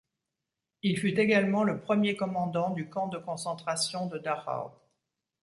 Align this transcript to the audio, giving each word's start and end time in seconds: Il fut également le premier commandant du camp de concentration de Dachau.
Il 0.81 0.97
fut 0.97 1.19
également 1.19 1.63
le 1.63 1.79
premier 1.79 2.15
commandant 2.15 2.71
du 2.71 2.89
camp 2.89 3.07
de 3.07 3.19
concentration 3.19 4.07
de 4.07 4.17
Dachau. 4.17 4.71